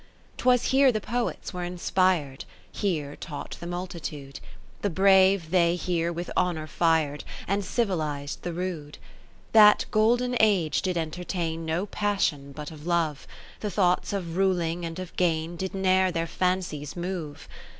'Twas 0.37 0.63
here 0.73 0.91
the 0.91 0.99
Poets 0.99 1.53
were 1.53 1.63
inspir'd. 1.63 2.45
Here 2.71 3.15
taught 3.15 3.57
the 3.59 3.67
multitude; 3.67 4.39
lo 4.43 4.49
The 4.81 4.89
brave 4.89 5.51
they 5.51 5.75
here 5.75 6.11
with 6.11 6.31
Honour 6.35 6.65
fir'd. 6.65 7.23
And 7.47 7.61
civiliz'd 7.61 8.41
the 8.41 8.51
rude, 8.51 8.97
That 9.51 9.85
Golden 9.91 10.35
Age 10.39 10.81
did 10.81 10.97
entertain 10.97 11.67
No 11.67 11.85
passion 11.85 12.51
but 12.51 12.71
of 12.71 12.87
Love; 12.87 13.27
The 13.59 13.69
thoughts 13.69 14.11
of 14.11 14.37
ruling 14.37 14.85
and 14.85 14.97
of 14.97 15.15
gain 15.17 15.55
Did 15.55 15.75
ne'er 15.75 16.09
their 16.09 16.25
fancies 16.25 16.95
move. 16.95 17.47